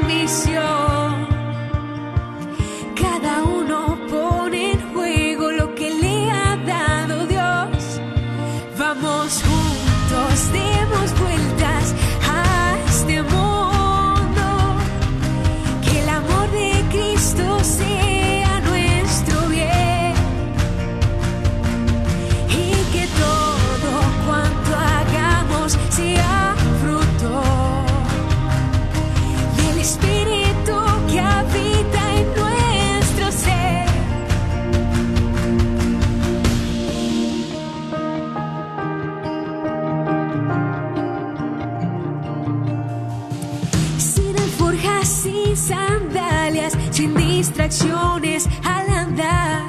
[47.41, 49.62] distracciones al andar.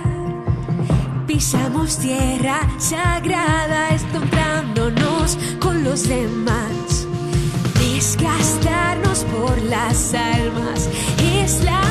[1.25, 6.70] Pisamos tierra sagrada, encontrándonos con los demás.
[9.71, 10.89] Las almas.
[11.33, 11.90] Es la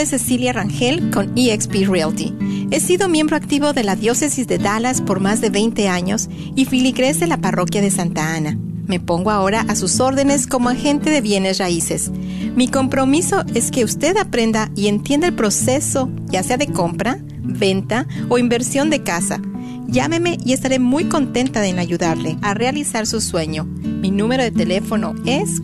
[0.00, 2.34] es Cecilia Rangel con eXp Realty.
[2.70, 6.66] He sido miembro activo de la Diócesis de Dallas por más de 20 años y
[6.66, 8.58] filigrés de la Parroquia de Santa Ana.
[8.86, 12.10] Me pongo ahora a sus órdenes como agente de bienes raíces.
[12.56, 18.06] Mi compromiso es que usted aprenda y entienda el proceso, ya sea de compra, venta
[18.28, 19.40] o inversión de casa.
[19.86, 23.64] Llámeme y estaré muy contenta en ayudarle a realizar su sueño.
[23.64, 25.60] Mi número de teléfono es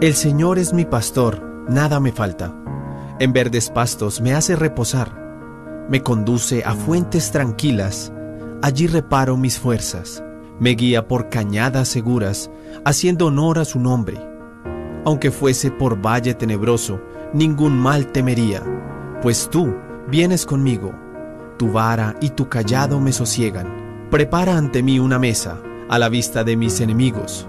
[0.00, 2.56] El Señor es mi pastor, nada me falta.
[3.18, 5.14] En verdes pastos me hace reposar.
[5.90, 8.10] Me conduce a fuentes tranquilas.
[8.62, 10.24] Allí reparo mis fuerzas.
[10.60, 12.50] Me guía por cañadas seguras
[12.84, 14.20] haciendo honor a su nombre.
[15.06, 17.00] Aunque fuese por valle tenebroso,
[17.32, 18.62] ningún mal temería,
[19.22, 19.74] pues tú
[20.08, 20.92] vienes conmigo,
[21.56, 24.08] tu vara y tu callado me sosiegan.
[24.10, 25.58] Prepara ante mí una mesa,
[25.88, 27.48] a la vista de mis enemigos.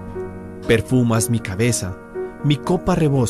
[0.66, 1.98] Perfumas mi cabeza,
[2.46, 3.20] mi copa rebosa